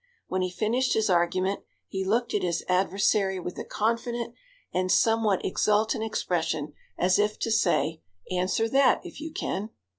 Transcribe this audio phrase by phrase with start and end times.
[0.25, 4.33] When he finished his argument, he looked at his adversary with a confident
[4.73, 8.01] and somewhat exultant expression, as if to say,
[8.31, 9.69] "Answer that if you can."